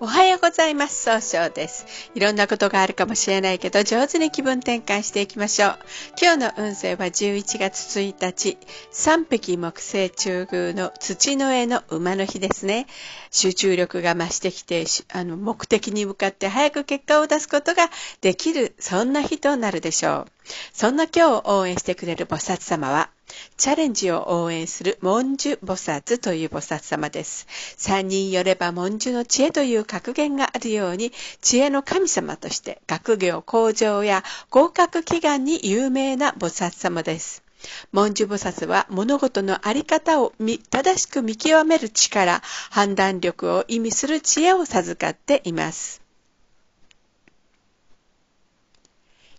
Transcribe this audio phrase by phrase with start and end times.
[0.00, 1.04] おはようございます。
[1.04, 1.86] 総称です。
[2.16, 5.78] いろんなことがあるかもしれないけど、上手に気分転換していきましょう。
[6.20, 8.58] 今日の運勢は11月1日、
[8.90, 12.88] 三匹木星中宮の土の上の馬の日ですね。
[13.30, 17.88] 集中力が増してきて、あの、目的に向かって早く結果を出すことが
[18.20, 20.32] できる、そんな日となるでしょう。
[20.72, 23.10] そんな今日を応援してくれる菩薩様は、
[23.56, 27.46] チャレンジを応援する文殊菩薩という菩薩様です。
[27.76, 37.42] 三人よれば文殊の知恵という格言があるように、知恵の神様として学業向上や合格祈願に有名な菩薩様です。
[37.92, 40.32] 文殊菩薩は物事のあり方を
[40.70, 46.03] 正しく見極める力、判断力を意味する知恵を授かっています。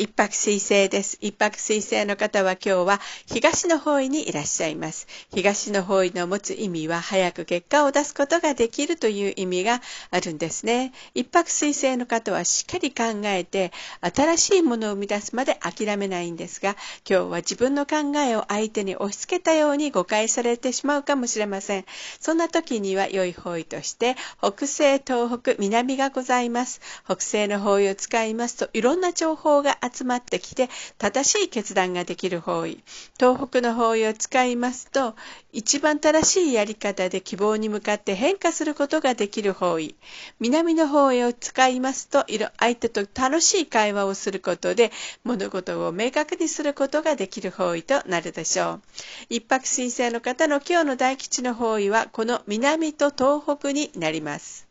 [0.00, 1.18] 一泊水星です。
[1.20, 5.06] 一泊水星の方は今日は東の方位にいらっしゃいます。
[5.30, 10.94] 東の方位の持つ意味は早く結果を出すことができるという意味があるんですね。
[11.12, 21.84] 一泊水星の方はしっかり考えて新しいものを生み出すまで諦めないんですが、今日は自分の考えを相手に押し付けたように誤解されてしまうかもしれません。
[22.18, 26.80] そんな時には良い方位として北西、東北、南がございます。
[27.04, 32.82] 北西の方位を使いますといろんな情報が集まってきて正しい決断ができる方位
[33.18, 35.14] 東北の方位を使いますと
[35.52, 39.94] 一番正しいやり方で希望に向かって変化することができる方位
[40.38, 42.24] 南の方位を使いますと
[42.58, 44.90] 相手と楽しい会話をすることで
[45.24, 48.82] 物事を明確にすることができる方位となるでしょう。
[49.28, 54.69] 一泊水星の方の今日の大吉の方位はこの南と東北になります。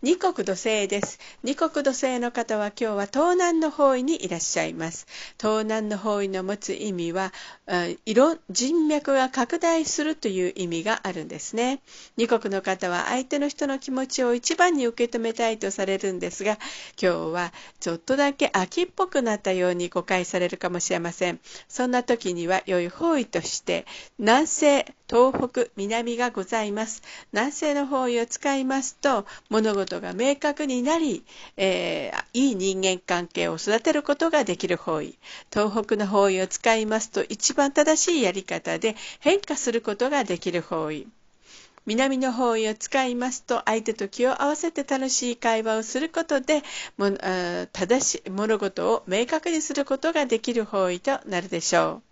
[0.00, 1.18] 二国土星です。
[1.42, 5.08] 二国土星の方は今日は東南の方位にいらっしゃいます。
[5.40, 7.32] 東南の方位の持つ意味は、
[8.06, 11.80] 色、人脈が拡大するという意味があるんですね。
[12.16, 16.60] 二国の方は相手の人の気持ちを一番に受け止めたいとされるんですが、
[17.02, 21.40] 今日はちょっとだけ秋っぽくなったように誤解されるかもしれません。
[21.66, 23.84] そんな時には良い方位として、
[24.20, 27.02] 南西、東北、南がございます。
[27.32, 31.24] 南西の方位を使いますと、物事ことが明確になり、
[31.56, 35.18] えー、いい人間関係を育てることができる方位
[35.50, 41.08] 東北の方位を使いますと一番正しいやり方で変化することができる方位
[41.86, 46.62] 南の方位を使いますと相手と気を合わせて楽しい会話をすることで
[46.98, 47.10] も
[47.72, 52.07] 正しい物事を明確にすることができる方位となるでしょう。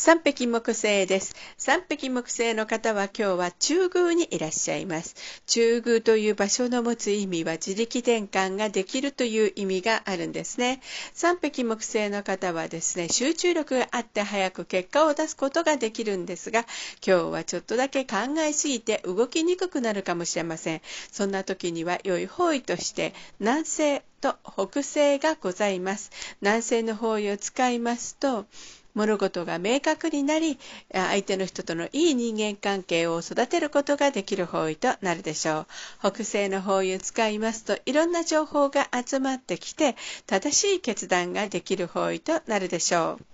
[0.00, 1.34] 三匹木星です。
[1.56, 5.16] 三匹木星の方は今日は中宮にいらっしゃいます。
[5.48, 10.80] 中宮という場所の持つ意味は自力転換ができるという意味があるんですね。
[11.14, 16.64] 三匹木星の方はですね、集中力があって早く結果を出すことができるんですが、
[17.04, 20.80] 今日はちょっとだけ考えすぎて動きにくくなるかもしれません。
[21.10, 26.12] そんな時には良い方位として南西と北西がございます。
[26.40, 28.46] 南西の方位を使いますと、
[28.94, 30.58] 物事が明確になり、
[30.92, 35.66] 相手の人とのいい人間関係を育てることができる方位となるでしょ
[36.02, 36.10] う。
[36.12, 39.96] 北西の方位を使いますと、いろんな情報が集まってきて、
[40.26, 43.27] 正しい決断ができる方位となるでしょう。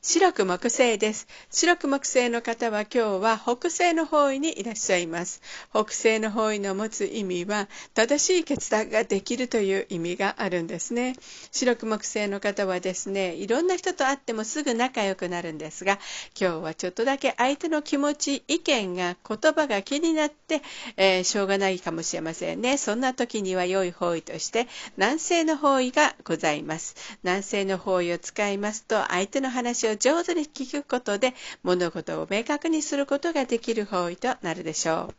[0.00, 1.26] 白く木星です。
[1.50, 5.42] 白く木星の方は今日は北西の方位にいらっしゃいます。
[5.70, 11.16] 北西の方位の持つ意味は正しい決断ができるという意味があるんですね。
[11.50, 15.98] 白く木星の方はですね、いろんな人と会ってもすぐ仲良くなるんですが、
[16.40, 20.62] 今日はちょっとだけ相手の気持ち、意見が、言葉が気になって、
[20.96, 22.78] えー、しょうがないかもしれませんね。
[22.78, 26.94] そんな時には良い方位として南西の方位がございます。
[27.24, 35.14] 南西の方位を使いますと相手の話を上手に聞くことで物事を明確にすることができる方位となるでしょう。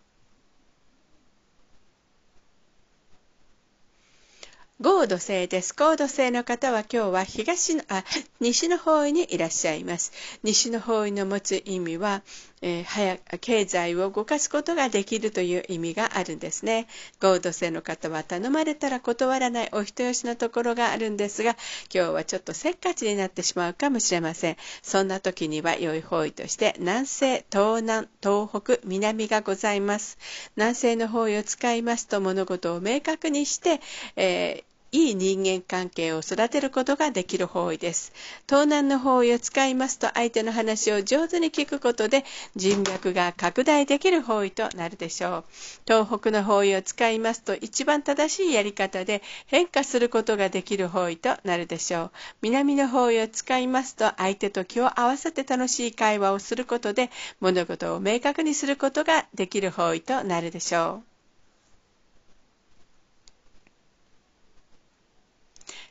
[4.81, 5.75] 合土星です。
[5.75, 8.06] 高土星の方は今日は東の、あ、
[8.39, 10.13] 西の方位にいらっしゃいます。
[10.42, 12.24] 西の方位の持つ意味は、
[12.61, 16.88] えー、早経済を動かすことができるという意味があるんですね。
[17.19, 21.56] 合土星の方は頼まれたら断らないお人よしのところがあるんですが、
[21.94, 24.57] 今日はちょっとせっかちになってしまうかもしれません。
[24.81, 30.17] そんな時には良い方位として南西、東南、東北、南がございます。
[30.55, 33.79] 南西の方位を使いますと物事を明確にして、
[34.15, 38.12] えーいい人間関係を育てることができる方位です。
[38.47, 42.25] 東南の方位を使いますと相手の話を上手に聞くことで
[42.56, 45.44] 人脈が拡大できる方位となるでしょう。
[45.86, 52.12] 東北の方位を使いますと一番正しいやり方で変化することができる方位となるでしょう。
[52.41, 61.08] 南の方位を使いますと相手と気を合わせて楽しい会話をすることで物事を明確にすることができる方位となるでしょう。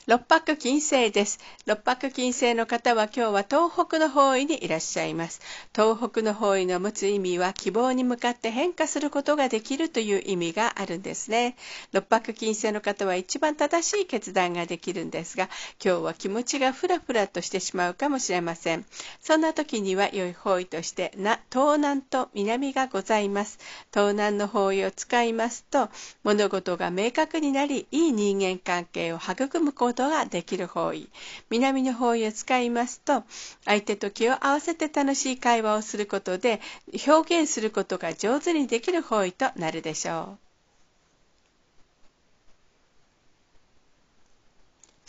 [0.08, 1.38] 六白金星です。
[1.66, 5.42] 六白金星の方は今日は東北の方位にいらっしゃいます。
[5.74, 11.56] 東北の方位の持つ意味は希望に向かって変化することができるという意味があるんですね。
[11.92, 15.50] 六白金星の方は一番正しい決断ができるんですが、
[15.84, 18.86] 今日は気持ちがふらふらとしてしまうかもしれません。
[19.20, 23.58] そんな時には良い方位としてな東南と南がございます。
[23.92, 25.90] 東南の方位を使いますと
[26.24, 31.10] 物事が明確になり、いい人間関係を育むことことができる方位。
[31.50, 33.24] 南の方位を使いますと
[33.64, 36.60] 相手と気を合わせて楽しい会話をすることで
[37.08, 40.47] 表現することが上手にできる方位となるでしょう。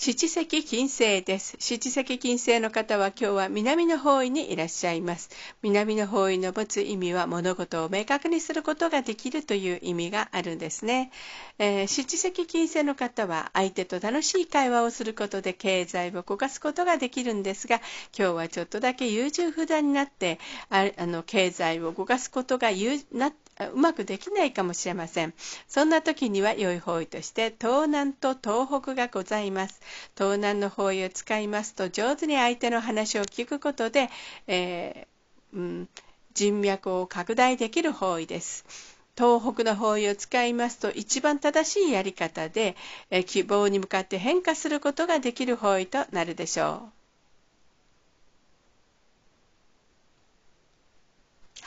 [0.02, 1.58] 七石金星です。
[1.60, 5.30] 七石金星の方は今日は南の方位にいらっしゃいます。
[5.62, 11.12] 南の方位の持つ意味は物事を明確にすることができるという意味があるんですね。
[11.58, 17.82] えー、七石金星の方は相手と楽しい会話をすることで経済を動かすことができるんですが、
[18.18, 22.70] 今日はちょっとだけ優柔不断になってああの経済を動かすことが
[23.12, 23.34] な
[23.68, 25.34] うまくできないかもしれません。
[25.68, 29.82] そんな時には良い方位として東南と東北がございます。
[30.18, 34.10] 東南の方位を使いますと上手に相手の話を聞くことで、
[34.48, 35.90] えー、うん、
[36.34, 38.66] 人脈を拡大できる方位です。
[39.18, 42.78] 東北の方位を使いますと一番正しいやり方で、
[43.26, 46.99] 希望に向かって変化することができる方位となるでしょう。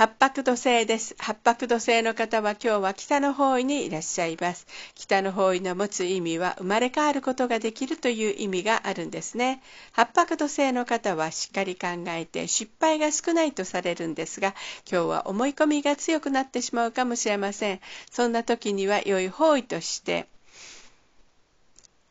[0.03, 1.15] 八白土星です。
[1.17, 4.67] 八白土星の方は今日は北の方位にいらっしゃいます。
[4.97, 9.63] 北の方位の持つ意味は生まれ変わることができるという意味があるんですね。
[9.93, 14.57] 八白土星の方はしっかり考えて失敗が少ないとされるんですが、
[14.91, 17.81] 今日は思い込みが強くなってしまうかもしれません。
[18.11, 20.27] そんな時には良い方位として、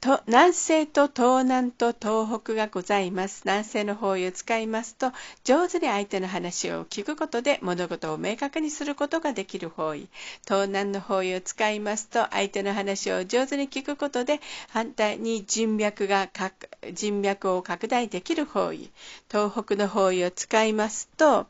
[0.01, 3.43] と南西と東南と東北がございます。
[3.45, 5.11] 南西の方位を使いますと、
[5.43, 10.09] 上手に相手の話を聞くことで物事を明確にすることができる方位。
[10.47, 16.27] 東南の方位を使いますと、相手の話を上手に聞くことで、反対に人脈が
[16.93, 18.89] 人脈を拡大できる方位。
[19.29, 21.45] 東北の方位を使いますと、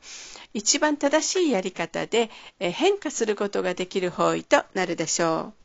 [0.53, 5.60] 一番正しいやり方で変化することができる方位となるでしょう。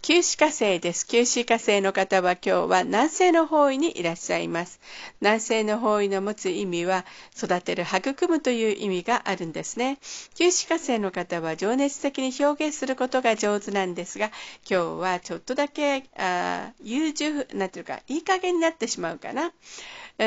[0.00, 1.06] 九死火星です。
[1.06, 4.80] 九死火星の方は今日は南西の方位にいらっしゃいます。
[5.20, 7.04] 南西の方位の持つ意味は
[7.36, 9.98] 育てる、育むという意味があるんですね。
[10.34, 14.30] 九死火星の方は情熱的に表現することが上手なんですが、
[14.70, 19.52] 今日はちょっとだけ、あ優柔、なんていうか、いい加減になってしまうかな。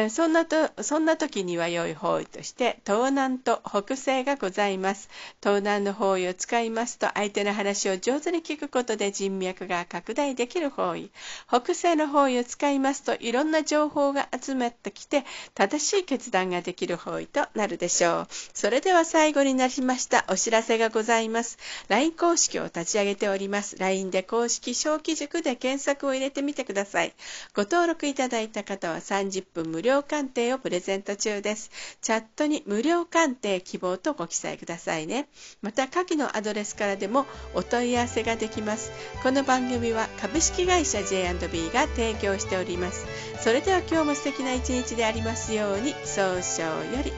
[0.09, 5.09] そんなとそんな時には良い方位として東南と北西がございます
[5.43, 11.11] 東南の方位を使いますと相手の話を上手に聞くことで人脈が拡大できる方位
[11.47, 21.57] 北西の方位を使いますといろんな情報が集まってきて正しい決断ができる方位となるでしょうそれでは最後になりましたお知らせがございます
[21.89, 27.13] LINE 公式を立ち上げております LINE で公式小規塾で検索を入れてみてください
[27.53, 31.71] ご登録いただいた方は30分無無料鑑定をプレゼント中です。
[32.03, 35.27] チャットに無料鑑定希望とご記載くださいね。
[35.63, 37.25] また、下記のアドレスからでも
[37.55, 38.91] お問い合わせができます。
[39.23, 43.05] この番組は株式会社 J&B が提供しております。
[43.41, 47.11] それでは今日も素敵な一日でありますように、早々より。